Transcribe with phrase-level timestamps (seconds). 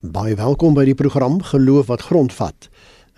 [0.00, 2.70] Baie welkom by die program Geloof wat grondvat.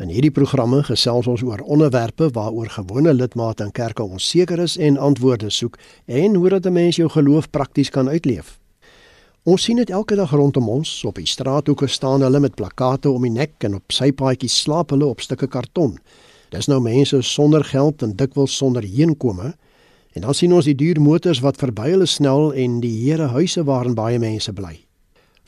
[0.03, 4.99] In hierdie programme gesels ons oor onderwerpe waaroor gewone lidmate in kerke onseker is en
[4.99, 5.79] antwoorde soek
[6.11, 8.59] en hoe dat 'n mens jou geloof prakties kan uitleef.
[9.45, 13.23] Ons sien dit elke dag rondom ons, op die straathoeke staan hulle met plakkate om
[13.23, 15.99] die nek en op sypaadjies slaap hulle op stukke karton.
[16.51, 19.55] Dis nou mense sonder geld en dikwels sonder heenkome.
[20.13, 23.65] En dan sien ons die duur motors wat verby hulle snel en die here huise
[23.65, 24.92] waarin baie mense bly.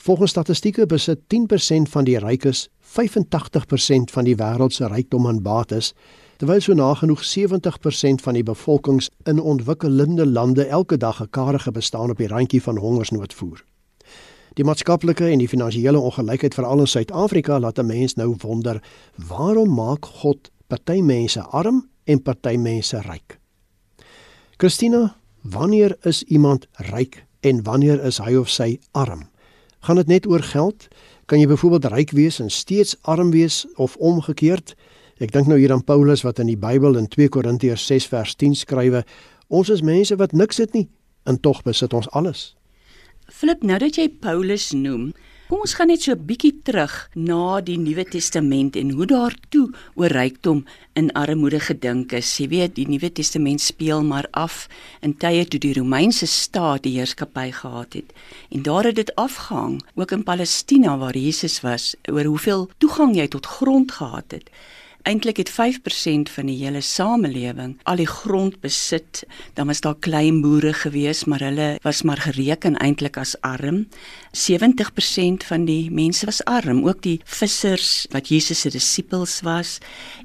[0.05, 5.95] Volgens statistieke besit 10% van die rykes 85% van die wêreld se rykdom en bates,
[6.37, 12.09] terwyl so nagenoeg 70% van die bevolkings in ontwikkelende lande elke dag 'n karige bestaan
[12.09, 13.65] op die randjie van hongersnood voer.
[14.53, 18.83] Die maatskaplike en die finansiële ongelykheid veral in Suid-Afrika laat 'n mens nou wonder,
[19.27, 23.39] waarom maak God party mense arm en party mense ryk?
[24.57, 29.33] Christina, wanneer is iemand ryk en wanneer is hy of sy arm?
[29.85, 30.87] Gaan dit net oor geld?
[31.29, 34.73] Kan jy byvoorbeeld ryk wees en steeds arm wees of omgekeerd?
[35.21, 38.33] Ek dink nou hier aan Paulus wat in die Bybel in 2 Korintiërs 6 vers
[38.33, 39.03] 10 skrywe:
[39.47, 40.87] Ons is mense wat niks het nie
[41.29, 42.55] en tog besit ons alles.
[43.29, 45.11] Flip, nou dat jy Paulus noem,
[45.45, 49.69] Kom ons gaan net so 'n bietjie terug na die Nuwe Testament en hoe daartoe
[49.93, 50.65] oor rykdom
[50.95, 52.37] in armoede gedink is.
[52.39, 54.67] Jy weet, die Nuwe Testament speel maar af
[55.01, 58.09] in tye toe die Romeinse staat die heerskappy gehad het.
[58.49, 63.27] En daar het dit afgehang, ook in Palestina waar Jesus was, oor hoeveel toegang jy
[63.27, 64.49] tot grond gehad het.
[65.05, 69.19] Eintlik het 5% van die hele samelewing al die grond besit.
[69.53, 73.83] Dan was daar klein boere gewees, maar hulle was maar gereken eintlik as arm.
[74.33, 79.77] 70% van die mense was arm, ook die vissers wat Jesus se disippels was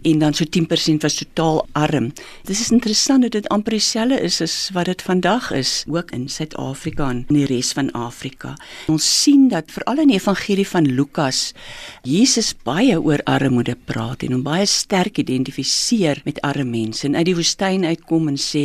[0.03, 2.09] en dan so 10% was totaal arm.
[2.49, 6.29] Dit is interessant dat dit amper dieselfde is as wat dit vandag is, ook in
[6.29, 8.57] Suid-Afrika en in die res van Afrika.
[8.89, 11.53] Ons sien dat veral in die evangelie van Lukas
[12.03, 17.27] Jesus baie oor armoede praat en hom baie sterk identifiseer met arme mense en uit
[17.29, 18.65] die woestyn uitkom en sê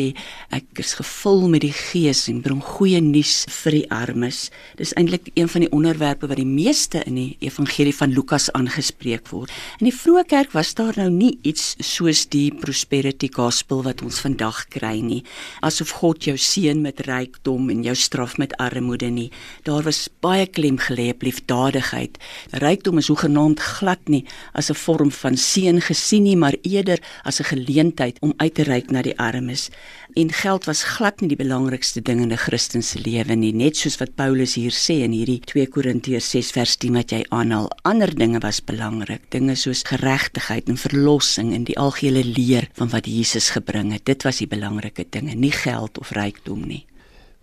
[0.55, 4.49] ek is gevul met die gees en bring goeie nuus vir die armes.
[4.79, 9.29] Dis eintlik een van die onderwerpe wat die meeste in die evangelie van Lukas aangespreek
[9.33, 9.53] word.
[9.79, 14.21] In die vroeë kerk was daar nou nie iets soos die prosperity gospel wat ons
[14.23, 15.21] vandag kry nie,
[15.65, 19.29] asof God jou seën met rykdom en jou straf met armoede nie.
[19.67, 22.19] Daar was baie klem gelê op liefdadigheid.
[22.63, 27.39] Rykdom is hoegenaamd glad nie as 'n vorm van seën gesien nie, maar eerder as
[27.39, 29.69] 'n geleentheid om uit te reik na die armes.
[30.13, 33.77] En geld was glad nie die belangrikste ding in 'n Christen se lewe nie net
[33.77, 37.69] soos wat Paulus hier sê in hierdie 2 Korintiërs 6 vers 10 wat jy aanhaal.
[37.83, 43.05] Ander dinge was belangrik dinge soos geregtigheid en verlossing en die algehele leer van wat
[43.05, 44.05] Jesus gebring het.
[44.05, 46.85] Dit was die belangrike dinge nie geld of rykdom nie.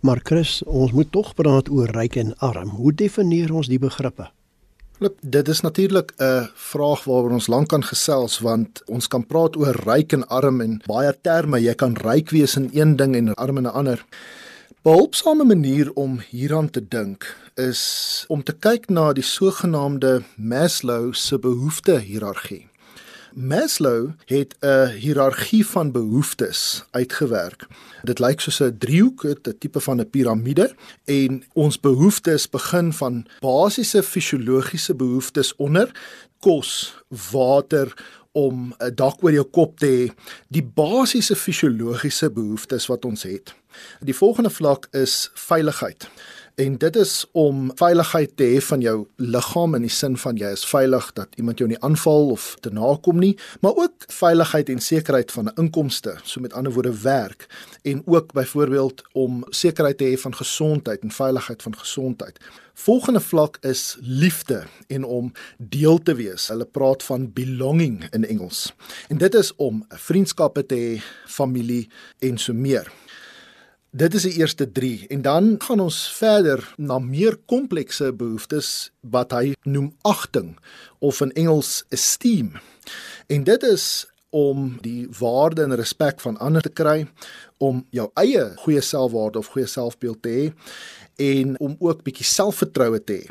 [0.01, 2.69] Maar Chris ons moet tog praat oor ryk en arm.
[2.69, 4.31] Hoe definieer ons die begrippe
[5.03, 9.57] Look, dit is natuurlik 'n vraag waaroor ons lank kan gesels want ons kan praat
[9.57, 11.63] oor ryk en arm en baie terme.
[11.63, 14.05] Jy kan ryk wees in een ding en arm in 'n ander.
[14.83, 21.39] Behulpsame manier om hieraan te dink is om te kyk na die sogenaamde Maslow se
[21.39, 22.72] behoefte hiërargie.
[23.35, 27.67] Maslow het 'n hiërargie van behoeftes uitgewerk.
[28.03, 33.27] Dit lyk soos 'n driehoek, 'n tipe van 'n piramide en ons behoeftes begin van
[33.41, 35.91] basiese fisiologiese behoeftes onder
[36.39, 36.95] kos,
[37.31, 37.95] water
[38.33, 40.15] om 'n dak oor jou kop te hê,
[40.49, 43.55] die basiese fisiologiese behoeftes wat ons het.
[44.01, 46.09] Die volgende vlak is veiligheid.
[46.55, 50.51] En dit is om veiligheid te hê van jou liggaam in die sin van jy
[50.53, 53.33] is veilig dat iemand jou nie aanval of te nakom nie,
[53.65, 57.47] maar ook veiligheid en sekerheid van inkomste, so met ander woorde werk
[57.89, 62.37] en ook byvoorbeeld om sekerheid te hê van gesondheid en veiligheid van gesondheid.
[62.75, 66.49] Volgende vlak is liefde en om deel te wees.
[66.49, 68.73] Hulle praat van belonging in Engels.
[69.09, 72.93] En dit is om vriendskappe te hê, familie en so meer.
[73.93, 79.35] Dit is die eerste 3 en dan gaan ons verder na meer komplekse behoeftes wat
[79.37, 80.55] hy noem agting
[81.05, 82.55] of in Engels esteem.
[83.29, 87.05] En dit is om die waarde en respek van ander te kry,
[87.61, 90.49] om jou eie goeie selfwaarde of goeie selfbeeld te hê
[91.29, 93.29] en om ook bietjie selfvertroue te hê.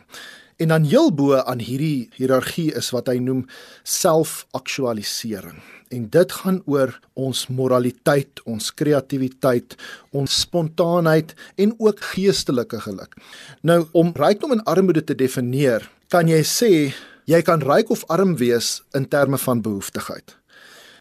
[0.62, 3.48] En dan heel bo aan hierdie hiërargie is wat hy noem
[3.81, 5.58] selfaktualisering.
[5.90, 9.74] En dit gaan oor ons moraliteit, ons kreatiwiteit,
[10.13, 13.18] ons spontaanheid en ook geestelike geluk.
[13.66, 16.72] Nou om rykdom en armoede te definieer, kan jy sê
[17.25, 20.38] jy kan ryk of arm wees in terme van behoeftigheid.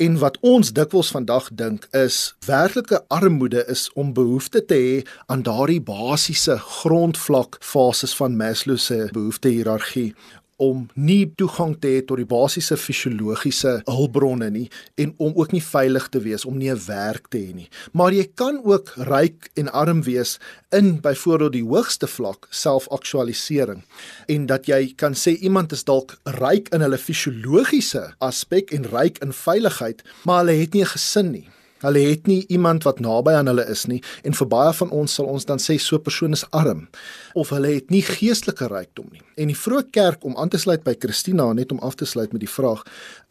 [0.00, 4.94] En wat ons dikwels vandag dink is werklike armoede is om behoefte te hê
[5.26, 10.14] aan daardie basiese grondvlak fases van Maslow se behoefte hiërargie
[10.61, 14.67] om nie toegang te hê tot die basiese fisiologiese hulpbronne nie
[15.01, 17.69] en om ook nie veilig te wees om nie 'n werk te hê nie.
[17.93, 20.39] Maar jy kan ook ryk en arm wees
[20.71, 23.83] in byvoorbeeld die hoogste vlak selfaktualisering
[24.29, 29.19] en dat jy kan sê iemand is dalk ryk in hulle fisiologiese aspek en ryk
[29.19, 31.49] in veiligheid, maar hulle het nie 'n gesin nie.
[31.81, 35.15] Hulle het nie iemand wat naby aan hulle is nie en vir baie van ons
[35.17, 36.88] sal ons dan sê so 'n persoon is arm
[37.35, 39.23] of hulle het nie geestelike rykdom nie.
[39.37, 42.32] En die vroeë kerk om aan te sluit by Christina net om af te sluit
[42.32, 42.82] met die vraag,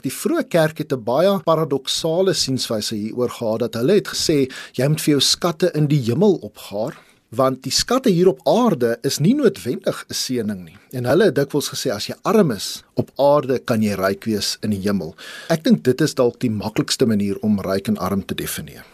[0.02, 4.88] die vroeë kerk het 'n baie paradoksale sienswyse hieroor gehad dat hulle het gesê jy
[4.88, 6.98] moet vir jou skatte in die hemel opgaar
[7.30, 10.78] want die skatte hier op aarde is nie noodwendig 'n seëning nie.
[10.92, 14.58] En hulle het dikwels gesê as jy arm is op aarde, kan jy ryk wees
[14.62, 15.16] in die hemel.
[15.50, 18.86] Ek dink dit is dalk die maklikste manier om ryk en arm te definieer.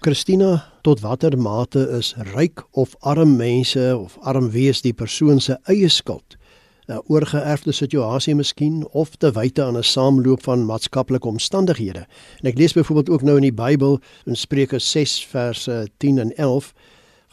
[0.00, 5.58] Christina, tot watter mate is ryk of arm mense of arm wees die persoon se
[5.66, 6.36] eie skuld?
[6.88, 12.06] 'n oorgeerfde situasie miskien of te wyte aan 'n saamloop van maatskaplike omstandighede.
[12.40, 16.36] En ek lees byvoorbeeld ook nou in die Bybel in Spreuke 6 verse 10 en
[16.36, 16.72] 11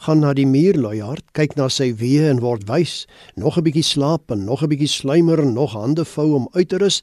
[0.04, 3.06] gaan na die muurluiaard, kyk na sy weë en word wys,
[3.40, 6.68] nog 'n bietjie slaap en nog 'n bietjie sluimer en nog hande vou om uit
[6.68, 7.02] te rus.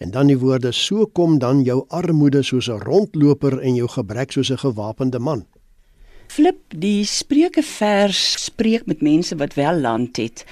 [0.00, 4.32] En dan die woorde: "So kom dan jou armoede soos 'n rondloper en jou gebrek
[4.32, 5.44] soos 'n gewapende man."
[6.28, 10.44] Flip, die Spreuke vers spreek met mense wat wel land het.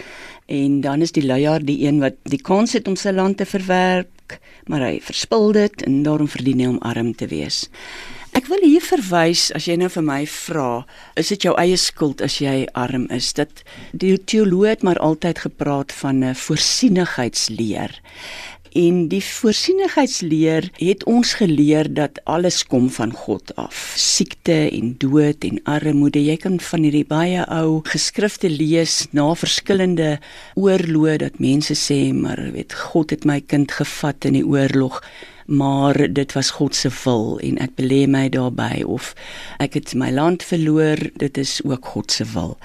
[0.47, 3.47] En dan is die luiaard die een wat die kans het om sy land te
[3.47, 7.69] verwerk, maar hy verspil dit en daarom verdien hy om arm te wees.
[8.37, 10.83] Ek wil hier verwys as jy nou vir my vra,
[11.17, 13.31] is dit jou eie skuld as jy arm is?
[13.33, 13.63] Dat
[13.97, 17.97] die teoloog het maar altyd gepraat van 'n voorsienigheidsleer.
[18.77, 23.95] En die voorsienigheidsleer het ons geleer dat alles kom van God af.
[23.97, 26.25] Siekte en dood en armoede.
[26.25, 30.19] Jy kan van hierdie baie ou geskrifte lees na verskillende
[30.55, 35.01] oorloë dat mense sê maar weet God het my kind gevat in die oorlog
[35.47, 39.13] maar dit was God se wil en ek belê my daarbey of
[39.63, 42.57] ek het my land verloor dit is ook God se wil.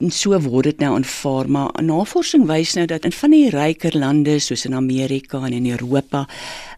[0.00, 3.96] En so word dit nou aanvaar maar navorsing wys nou dat in van die ryker
[3.98, 6.26] lande soos in Amerika en in Europa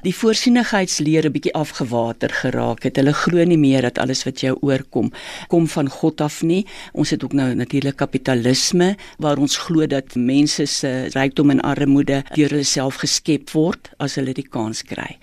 [0.03, 2.97] die voorsienigheidsleer 'n bietjie afgewater geraak het.
[2.97, 5.13] Hulle glo nie meer dat alles wat jou oorkom
[5.49, 6.67] kom van God af nie.
[6.93, 12.25] Ons het ook nou natuurlik kapitalisme waar ons glo dat mense se rykdom en armoede
[12.35, 15.19] deur hulle self geskep word as hulle die kans kry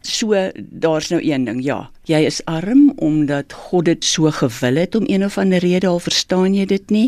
[0.00, 1.90] So daar's nou een ding, ja.
[2.04, 6.02] Jy is arm omdat God dit so gewil het om een of ander rede al
[6.04, 7.06] verstaan jy dit nie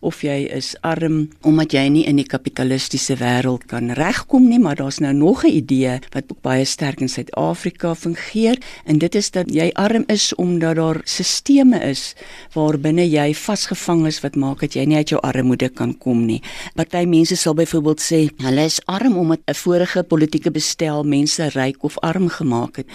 [0.00, 4.78] of jy is arm omdat jy nie in die kapitalistiese wêreld kan regkom nie, maar
[4.80, 8.56] daar's nou nog 'n idee wat baie sterk in Suid-Afrika fungeer
[8.86, 12.14] en dit is dat jy arm is omdat daar sisteme is
[12.54, 16.42] waarbinne jy vasgevang is wat maak dat jy nie uit jou armoede kan kom nie.
[16.74, 21.84] Party mense sal byvoorbeeld sê hulle is arm omdat 'n vorige politieke bestel mense ryk
[21.84, 22.86] of arm gemaak het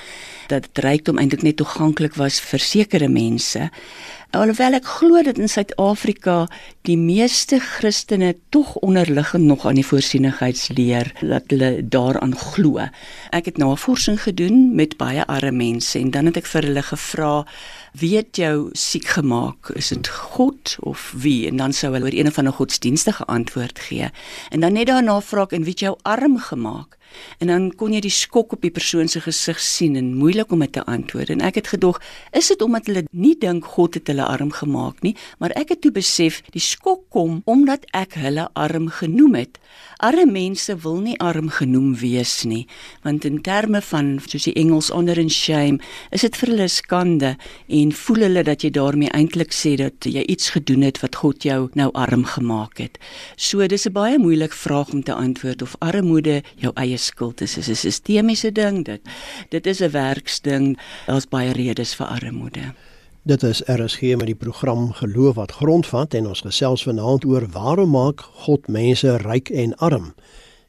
[0.48, 3.70] dat rykdom eintlik net toeganklik was vir sekere mense.
[4.34, 6.48] Alhoewel ek glo dat in Suid-Afrika
[6.90, 12.82] die meeste Christene tog onderliggend nog aan die voorsienigheidsleer dat hulle daaraan glo.
[13.30, 17.34] Ek het navorsing gedoen met baie arme mense en dan het ek vir hulle gevra
[18.02, 19.70] wie het jou siek gemaak?
[19.78, 21.46] Is dit God of wie?
[21.52, 24.10] En dan sou hulle oor een van 'n godsdienstige antwoord gee.
[24.50, 26.98] En dan net daarna vra ek en wie het jou arm gemaak?
[27.40, 30.60] En dan kon jy die skok op die persoon se gesig sien en moeilik om
[30.60, 31.30] dit te antwoord.
[31.30, 32.02] En ek het gedog,
[32.32, 35.82] is dit omdat hulle nie dink God het hulle arm gemaak nie, maar ek het
[35.82, 39.60] toe besef die skok kom omdat ek hulle arm genoem het.
[40.04, 42.66] Arme mense wil nie arm genoem wees nie,
[43.06, 45.80] want in terme van soos die Engels honor and shame,
[46.12, 47.34] is dit vir hulle skande
[47.80, 51.48] en voel hulle dat jy daarmee eintlik sê dat jy iets gedoen het wat God
[51.48, 53.00] jou nou arm gemaak het.
[53.38, 57.54] So dis 'n baie moeilike vraag om te antwoord of armoede jou eie skuld is.
[57.54, 59.02] Dit is 'n sistemiese ding dit.
[59.50, 60.78] Dit is 'n werksding.
[61.06, 62.74] Daar's baie redes vir armoede.
[63.26, 67.90] Dit is RSG met die program Geloof wat grondvat en ons gesels vanaand oor waarom
[67.90, 70.14] maak God mense ryk en arm.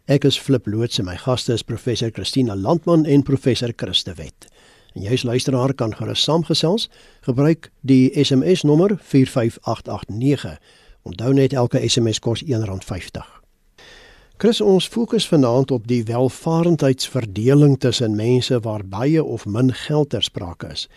[0.05, 4.47] Ek is Flip Loots en my gaste is professor Christina Landman en professor Christe Wet.
[4.95, 6.89] En jy as luisteraar kan gerus saamgesels.
[7.27, 10.59] Gebruik die SMS nommer 45889.
[11.03, 13.44] Onthou net elke SMS kos R1.50.
[14.37, 20.25] Chris, ons fokus vanaand op die welvarendheidsverdeling tussen mense waar baie of min geld ter
[20.27, 20.89] sprake is.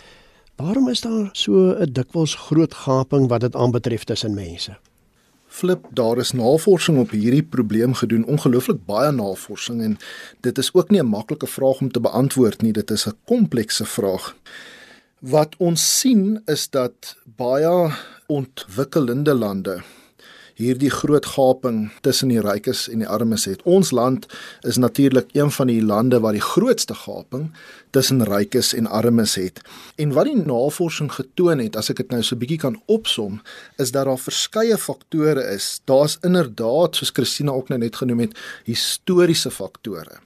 [0.58, 4.78] Waarom is daar so 'n dikwels groot gaping wat dit aanbetref tussen mense?
[5.48, 9.98] Flip, daar is navorsing op hierdie probleem gedoen, ongelooflik baie navorsing en
[10.42, 13.86] dit is ook nie 'n maklike vraag om te beantwoord nie, dit is 'n komplekse
[13.86, 14.36] vraag.
[15.20, 17.94] Wat ons sien is dat baie
[18.28, 19.84] ontwikkelende lande
[20.58, 23.62] hierdie groot gaping tussen die rykes en die armes het.
[23.70, 24.26] Ons land
[24.66, 27.52] is natuurlik een van die lande waar die grootste gaping
[27.94, 29.62] tussen rykes en armes het.
[30.02, 33.42] En wat die navorsing getoon het, as ek dit nou so 'n bietjie kan opsom,
[33.78, 35.82] is dat daar verskeie faktore is.
[35.86, 40.18] Daar's inderdaad, soos Christina ook nou net genoem het, historiese faktore.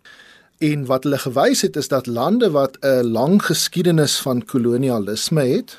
[0.59, 5.77] En wat hulle gewys het is dat lande wat 'n lang geskiedenis van kolonialisme het,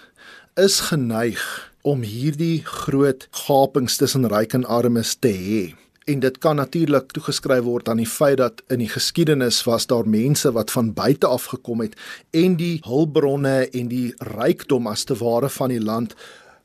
[0.55, 5.63] is geneig om hierdie groot gapings tussen ryk en armes te hê.
[6.07, 10.09] En dit kan natuurlik toegeskryf word aan die feit dat in die geskiedenis was daar
[10.09, 11.95] mense wat van buite af gekom het
[12.31, 16.17] en die hulpbronne en die rykdom as te ware van die land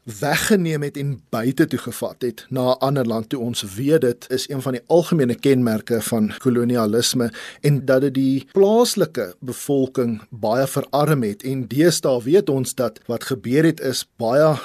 [0.07, 4.25] weggeneem het en buite toe gevat het na 'n ander land toe ons weet dit
[4.29, 10.67] is een van die algemene kenmerke van kolonialisme en dat dit die plaaslike bevolking baie
[10.67, 14.55] verarm het en deesdae weet ons dat wat gebeur het is baie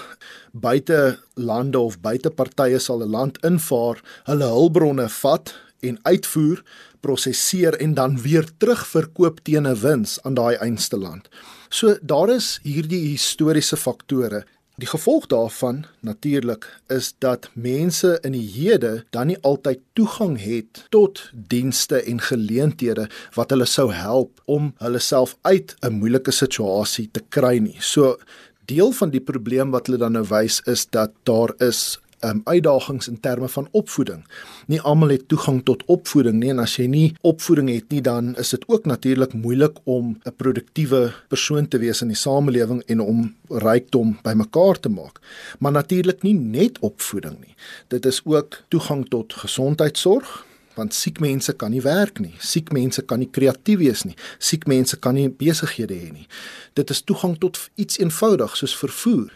[0.53, 6.63] buite lande of buite partye sal 'n land invaar, hulle hulpbronne vat en uitvoer,
[7.01, 11.29] prosesseer en dan weer terugverkoop teen 'n wins aan daai einste land.
[11.69, 14.45] So daar is hierdie historiese faktore
[14.83, 20.81] Die gevolg daarvan natuurlik is dat mense in die hede dan nie altyd toegang het
[20.91, 23.05] tot dienste en geleenthede
[23.37, 27.77] wat hulle sou help om hulle self uit 'n moeilike situasie te kry nie.
[27.79, 28.19] So
[28.67, 33.09] deel van die probleem wat hulle dan nou wys is dat daar is um, uitdagings
[33.09, 34.25] in terme van opvoeding.
[34.67, 38.35] Nie almal het toegang tot opvoeding nie en as jy nie opvoeding het nie dan
[38.41, 43.01] is dit ook natuurlik moeilik om 'n produktiewe persoon te wees in die samelewing en
[43.01, 45.21] om rykdom bymekaar te maak.
[45.59, 47.55] Maar natuurlik nie net opvoeding nie.
[47.89, 52.35] Dit is ook toegang tot gesondheidsorg want siek mense kan nie werk nie.
[52.39, 54.17] Siek mense kan nie kreatief wees nie.
[54.39, 56.27] Siek mense kan nie besighede hê nie.
[56.73, 59.33] Dit is toegang tot iets eenvoudig soos vervoer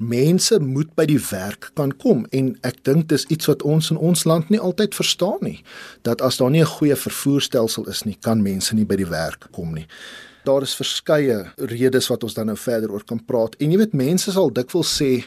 [0.00, 2.24] mense moet by die werk kan kom.
[2.32, 5.60] En ek dink dis iets wat ons in ons land nie altyd verstaan nie
[6.08, 9.48] dat as daar nie 'n goeie vervoerstelsel is nie kan mense nie by die werk
[9.52, 9.86] kom nie.
[10.44, 13.56] Daar is verskeie redes wat ons dan nou verder oor kan praat.
[13.60, 15.24] En jy weet mense sal dikwels sê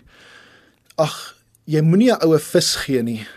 [0.98, 3.28] ag jy moenie 'n oue vis gee nie.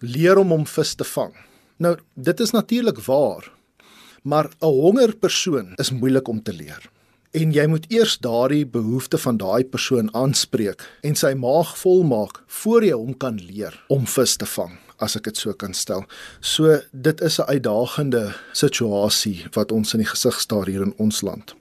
[0.00, 1.34] Leer hom om vis te vang.
[1.78, 3.50] Nou dit is natuurlik waar
[4.22, 6.90] maar 'n honger persoon is moeilik om te leer
[7.34, 12.86] en jy moet eers daardie behoefte van daai persoon aanspreek en sy maag volmaak voor
[12.86, 16.04] jy hom kan leer om vis te vang as ek dit so kan stel.
[16.40, 21.22] So dit is 'n uitdagende situasie wat ons in die gesig staar hier in ons
[21.22, 21.54] land.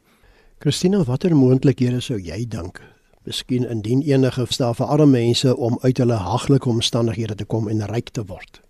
[0.60, 2.82] Christina, watter moontlikhede sou jy dink?
[3.26, 7.86] Miskien indien enige stel vir arme mense om uit hulle haglike omstandighede te kom en
[7.86, 8.62] ryk te word.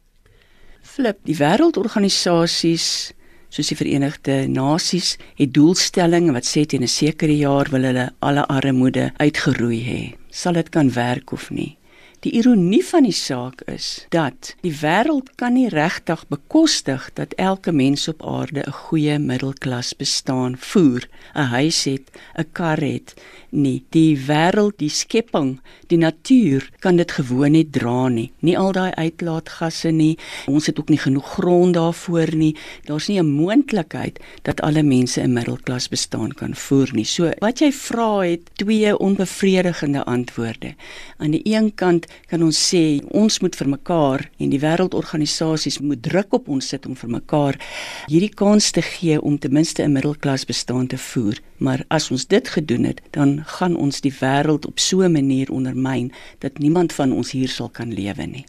[0.81, 3.13] Flip, die wêreldorganisasies
[3.53, 8.47] soos die Verenigde Nasies het doelstellings wat sê teen 'n sekere jaar wil hulle alle
[8.47, 10.01] armoede uitgeroei hê.
[10.31, 11.77] Sal dit kan werk of nie?
[12.23, 17.73] Die ironie van die saak is dat die wêreld kan nie regtig bekostig dat elke
[17.75, 21.03] mens op aarde 'n goeie middelklas bestaan voer,
[21.35, 22.07] 'n huis het,
[22.39, 23.13] 'n kar het
[23.53, 23.83] nie.
[23.89, 28.31] Die wêreld, die skepping, die natuur kan dit gewoon nie dra nie.
[28.39, 30.17] Nie al daai uitlaatgasse nie.
[30.47, 32.55] Ons het ook nie genoeg grond daarvoor nie.
[32.85, 37.05] Daar's nie 'n moontlikheid dat alle mense 'n middelklas bestaan kan voer nie.
[37.05, 40.75] So wat jy vra het twee onbevredigende antwoorde.
[41.17, 46.01] Aan die een kant kan ons sê ons moet vir mekaar en die wêreldorganisasies moet
[46.03, 47.59] druk op ons sit om vir mekaar
[48.07, 51.39] hierdie kans te gee om ten minste 'n middelklas bestaan te voer.
[51.57, 55.51] Maar as ons dit gedoen het, dan gaan ons die wêreld op so 'n manier
[55.51, 58.45] ondermyn dat niemand van ons hier sal kan lewe nie.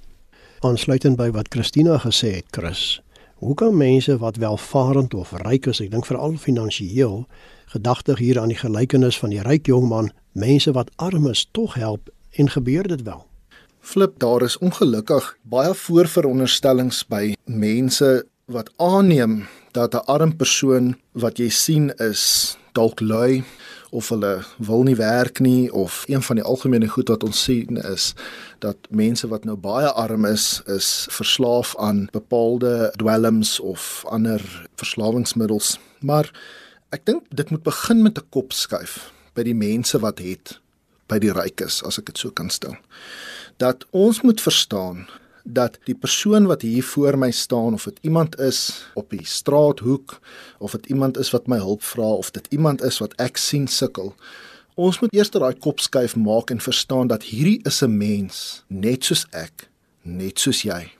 [0.61, 3.02] Aansluitend by wat Christina gesê het, Chris,
[3.35, 7.26] hoe kan mense wat welvarend of ryk is, ek dink veral finansiëel,
[7.66, 12.09] gedagtig hier aan die gelykenis van die ryk jongman, mense wat arm is, tog help
[12.30, 13.26] en gebeur dit wel?
[13.84, 18.06] Flip, daar is ongelukkig baie voorveronderstellings by mense
[18.48, 19.44] wat aanneem
[19.76, 23.44] dat 'n arm persoon wat jy sien is dalk lui
[23.90, 27.76] of hulle wil nie werk nie of een van die algemene goed wat ons sien
[27.76, 28.14] is
[28.58, 35.78] dat mense wat nou baie arm is is verslaaf aan bepaalde dwelms of ander verslawingsmiddels.
[36.00, 36.32] Maar
[36.88, 40.60] ek dink dit moet begin met 'n kop skuif by die mense wat het
[41.06, 42.76] by die rykes as ek dit so kan stel
[43.56, 45.06] dat ons moet verstaan
[45.44, 50.20] dat die persoon wat hier voor my staan of dit iemand is op die straathoek
[50.58, 53.68] of dit iemand is wat my hulp vra of dit iemand is wat ek sien
[53.68, 54.14] sukkel
[54.75, 59.04] ons moet eers daai kop skuif maak en verstaan dat hierdie is 'n mens net
[59.04, 59.68] soos ek
[60.02, 60.92] net soos jy.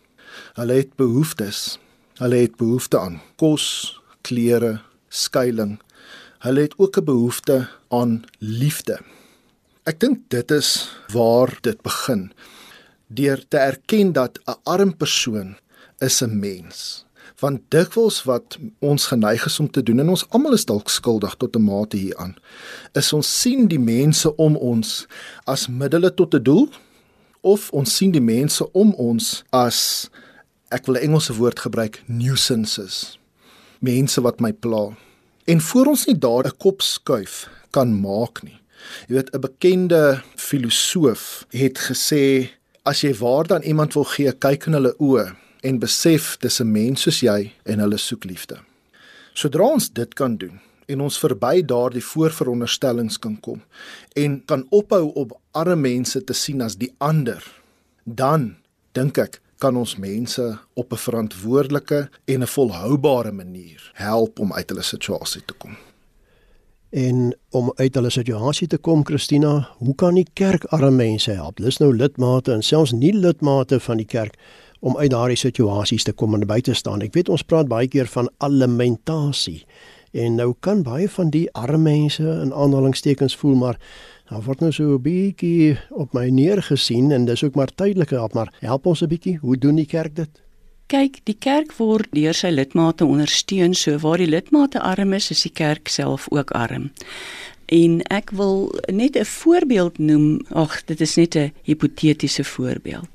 [0.54, 1.78] Hulle het behoeftes.
[2.18, 5.82] Hulle het behoefte aan kos klere skuilings
[6.44, 8.99] hulle het ook 'n behoefte aan liefde
[9.84, 12.30] ek dink dit is waar dit begin
[13.12, 15.56] deur te erken dat 'n arm persoon
[16.00, 17.04] is 'n mens.
[17.40, 21.34] Want dikwels wat ons geneig is om te doen en ons almal is dalk skuldig
[21.34, 22.36] tot 'n mate hieraan,
[22.92, 25.06] is ons sien die mense om ons
[25.44, 26.68] as middele tot 'n doel
[27.40, 30.10] of ons sien die mense om ons as
[30.70, 33.18] ek wil 'n Engelse woord gebruik nuisances.
[33.80, 34.96] Mense wat my pla.
[35.44, 38.63] En voor ons nie daar 'n kop skuif kan maak nie.
[39.08, 42.48] Jy weet 'n bekende filosoof het gesê
[42.82, 46.72] as jy waarde aan iemand wil gee, kyk in hulle oë en besef dis 'n
[46.72, 48.58] mens soos jy en hulle soek liefde.
[49.34, 53.62] Sodra ons dit kan doen en ons verby daardie voorveronderstellings kan kom
[54.14, 57.42] en kan ophou om arme mense te sien as die ander,
[58.04, 58.56] dan
[58.92, 64.68] dink ek kan ons mense op 'n verantwoordelike en 'n volhoubare manier help om uit
[64.68, 65.76] hulle situasie te kom.
[66.94, 71.58] En om uit hulle situasie te kom, Christina, hoe kan die kerk arme mense help?
[71.58, 74.36] Dis nou lidmate en selfs nie lidmate van die kerk
[74.78, 77.02] om uit daardie situasies te kom en by te staan.
[77.02, 79.64] Ek weet ons praat baie keer van alimentasie.
[80.14, 83.80] En nou kan baie van die arme mense in aanhalingstekens voel maar
[84.24, 88.32] Daar word nou so 'n bietjie op my neergesien en dis ook maar tydelike help,
[88.32, 89.36] maar help ons 'n bietjie.
[89.36, 90.43] Hoe doen die kerk dit?
[90.94, 95.40] Kyk, die kerk word deur sy lidmate ondersteun, so waar die lidmate arm is, is
[95.42, 96.92] die kerk self ook arm.
[97.66, 100.46] En ek wil net 'n voorbeeld noem.
[100.54, 103.10] Ag, dit is net 'n hipotetiese voorbeeld.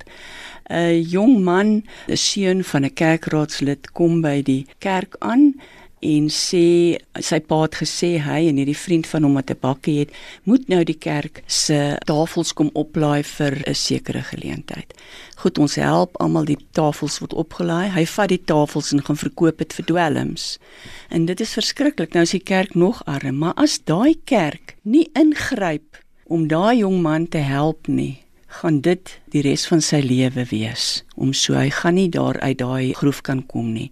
[0.67, 5.55] 'n Jong man, 'n seun van 'n kerkraadslid kom by die kerk aan
[6.01, 9.99] en sê sy pa het gesê hy en hierdie vriend van hom wat 'n bakkie
[9.99, 10.11] het,
[10.43, 14.93] moet nou die kerk se tafels kom oplaai vir 'n sekere geleentheid.
[15.35, 17.89] Goed, ons help almal die tafels word opgelaai.
[17.89, 20.57] Hy vat die tafels en gaan verkoop dit vir dwelms.
[21.09, 22.13] En dit is verskriklik.
[22.13, 27.01] Nou is die kerk nog arm, maar as daai kerk nie ingryp om daai jong
[27.01, 31.69] man te help nie, gaan dit die res van sy lewe wees om so hy
[31.69, 33.89] gaan nie daar uit daai groef kan kom nie.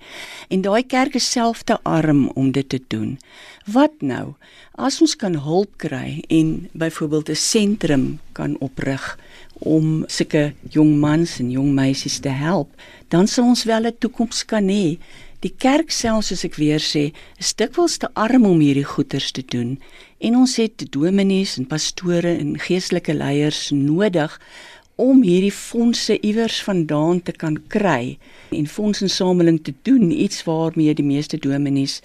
[0.50, 3.18] En daai kerk is self te arm om dit te doen.
[3.68, 4.34] Wat nou?
[4.78, 9.18] As ons kan hulp kry en byvoorbeeld 'n sentrum kan oprig
[9.60, 12.70] om sulke jong mans en jong meisies te help,
[13.10, 14.98] dan sal ons wel 'n toekoms kan hê.
[15.40, 19.44] Die kerk self soos ek weer sê, is dikwels te arm om hierdie goeders te
[19.46, 19.78] doen
[20.18, 24.40] en ons het dominees en pastore en geestelike leiers nodig
[24.98, 28.18] om hierdie fondse iewers vandaan te kan kry
[28.50, 32.00] en fondsinsameling te doen iets waarmee die meeste dominees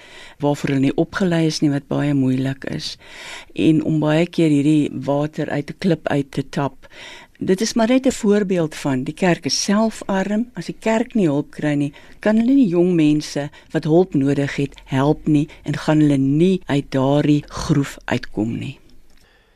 [0.45, 2.97] waarvoor hulle nie opgelei is nie wat baie moeilik is.
[3.57, 6.89] En om baie keer hierdie water uit 'n klip uit te tap
[7.45, 10.51] Dit is maar net 'n voorbeeld van die kerk is self arm.
[10.55, 14.57] As die kerk nie hulp kry nie, kan hulle nie jong mense wat hulp nodig
[14.57, 18.79] het help nie en gaan hulle nie uit daardie groef uitkom nie.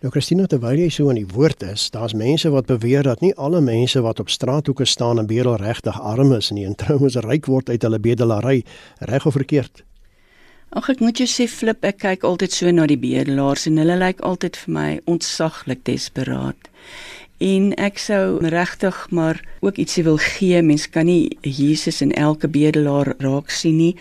[0.00, 3.34] Nou Christina, terwyl jy so aan die woord is, daar's mense wat beweer dat nie
[3.34, 7.46] alle mense wat op straathoeke staan en bedel regtig arm is nie en trouens ryk
[7.46, 8.64] word uit hulle bedelary,
[8.98, 9.84] reg of verkeerd.
[10.68, 13.96] Ag ek moet jou sê flip, ek kyk altyd so na die bedelaars en hulle
[13.96, 16.68] lyk altyd vir my ontsaglik desperaat
[17.38, 20.62] en ek sou regtig maar ook ietsie wil gee.
[20.62, 23.94] Mens kan nie Jesus in elke bedelaar raak sien nie,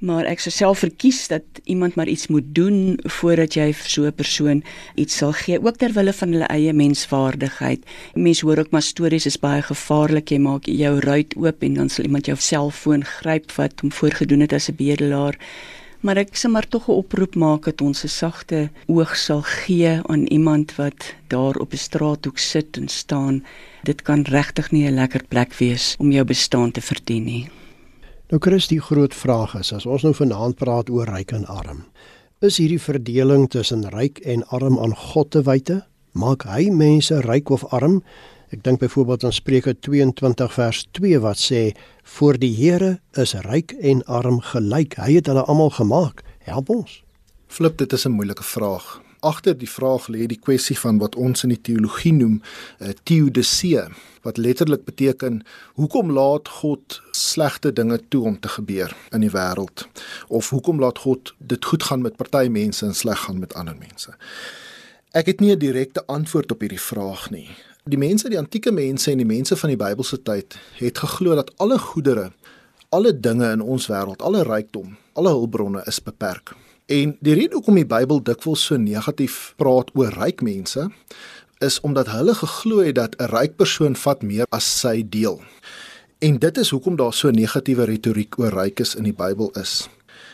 [0.00, 4.06] maar ek sou self verkies dat iemand maar iets moet doen voordat jy vir so
[4.06, 4.62] 'n persoon
[4.96, 7.84] iets sal gee, ook ter wille van hulle eie menswaardigheid.
[8.14, 10.30] Mense hoor ook maar stories is baie gevaarlik.
[10.30, 14.40] Jy maak jou ruit oop en dan sal iemand jou selfoon gryp wat hom voorgedoen
[14.40, 15.36] het as 'n bedelaar
[16.00, 20.00] maar ek sê maar tog 'n oproep maak dat ons 'n sagte oog sal gee
[20.06, 23.44] aan iemand wat daar op 'n straathoek sit en staan.
[23.82, 27.48] Dit kan regtig nie 'n lekker plek wees om jou bestaan te verdien nie.
[28.30, 31.84] Nou Chris, die groot vraag is as ons nou vanaand praat oor ryk en arm,
[32.40, 35.86] is hierdie verdeling tussen ryk en arm aan God te wyte?
[36.12, 38.02] Maak hy mense ryk of arm?
[38.50, 41.70] Ek dink byvoorbeeld aan Spreuke 22 vers 2 wat sê:
[42.02, 44.96] "Voor die Here is ryk en arm gelyk.
[44.96, 47.02] Hy het hulle almal gemaak." Help ons.
[47.46, 49.02] Flip, dit is 'n moeilike vraag.
[49.20, 52.42] Agter die vraag lê die kwessie van wat ons in die teologie noem 'n
[52.86, 53.84] eh, teodisee,
[54.22, 59.88] wat letterlik beteken hoekom laat God slegte dinge toe om te gebeur in die wêreld?
[60.28, 63.76] Of hoekom laat God dit goed gaan met party mense en sleg gaan met ander
[63.76, 64.16] mense?
[65.10, 67.48] Ek het nie 'n direkte antwoord op hierdie vraag nie.
[67.88, 71.52] Die mense, die antieke mense en die mense van die Bybelse tyd het geglo dat
[71.64, 72.26] alle goedere,
[72.92, 76.52] alle dinge in ons wêreld, alle rykdom, alle hulpbronne is beperk.
[76.92, 80.90] En die rede hoekom die Bybel dikwels so negatief praat oor ryk mense,
[81.64, 85.40] is omdat hulle geglo het dat 'n ryk persoon vat meer as sy deel.
[86.18, 89.88] En dit is hoekom daar so negatiewe retoriek oor rykes in die Bybel is.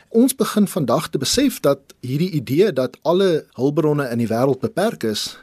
[0.08, 5.02] Ons begin vandag te besef dat hierdie idee dat alle hulpbronne in die wêreld beperk
[5.02, 5.38] is,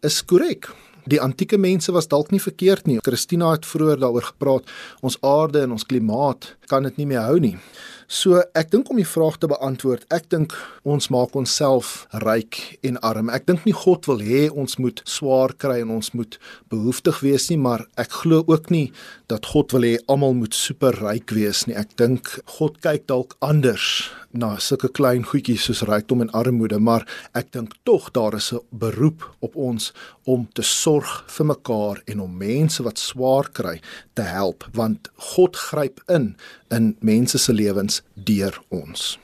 [0.00, 0.70] is korrek.
[1.04, 2.98] Die antieke mense was dalk nie verkeerd nie.
[3.04, 4.68] Christina het vroeër daaroor gepraat.
[5.00, 7.56] Ons aarde en ons klimaat kan dit nie meer hou nie.
[8.10, 12.98] So ek dink om die vraag te beantwoord, ek dink ons maak onsself ryk en
[13.06, 13.30] arm.
[13.30, 16.34] Ek dink nie God wil hê ons moet swaar kry en ons moet
[16.74, 18.88] behoeftig wees nie, maar ek glo ook nie
[19.30, 21.78] dat God wil hê almal moet super ryk wees nie.
[21.78, 27.06] Ek dink God kyk dalk anders na sulke klein goedjies soos rykdom en armoede, maar
[27.34, 29.92] ek dink tog daar is 'n beroep op ons
[30.24, 33.80] om te sorg vir mekaar en om mense wat swaar kry
[34.14, 36.36] te help, want God gryp in
[36.70, 39.18] in mense se lewens deur ons.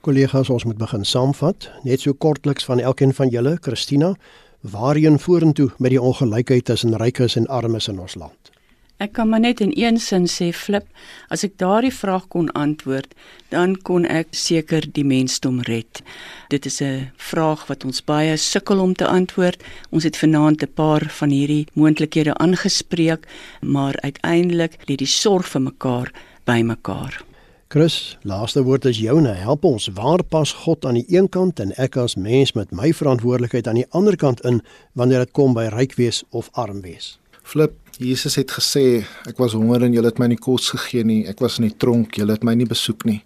[0.00, 4.14] Kollegas, ons moet begin saamvat, net so kortliks van elkeen van julle, Christina,
[4.60, 8.52] waarheen vorentoe met die ongelykheid tussen rykes en armes in ons land?
[8.98, 10.86] Ek kan maar net in een sin sê flip,
[11.30, 13.12] as ek daardie vraag kon antwoord,
[13.54, 16.02] dan kon ek seker die mensdom red.
[16.50, 19.62] Dit is 'n vraag wat ons baie sukkel om te antwoord.
[19.90, 23.26] Ons het vanaand 'n paar van hierdie moontlikhede aangespreek,
[23.62, 26.12] maar uiteindelik lê die sorg vir mekaar
[26.44, 27.27] by mekaar.
[27.70, 29.28] Chris, laaste woord is joune.
[29.28, 32.94] Help ons, waar pas God aan die een kant en ek as mens met my
[32.96, 34.62] verantwoordelikheid aan die ander kant in
[34.96, 37.18] wanneer dit kom by ryk wees of arm wees?
[37.44, 41.18] Flip, Jesus het gesê, ek was honger en julle het my nie kos gegee nie.
[41.28, 43.18] Ek was in die tronk, julle het my nie besoek nie.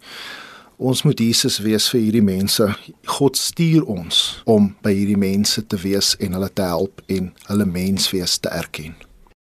[0.82, 2.66] Ons moet Jesus wees vir hierdie mense.
[3.14, 7.70] God stuur ons om by hierdie mense te wees en hulle te help en hulle
[7.78, 8.98] menswees te erken.